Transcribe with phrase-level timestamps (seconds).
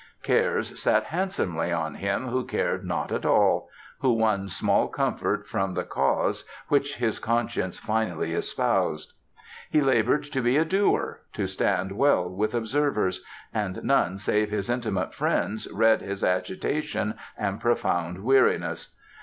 [0.23, 3.69] Cares sat handsomely on him who cared not at all,
[3.99, 9.13] who won small comfort from the cause which his conscience finally espoused.
[9.69, 14.71] He labored to be a doer, to stand well with observers; and none save his
[14.71, 18.95] intimate friends read his agitation and profound weariness.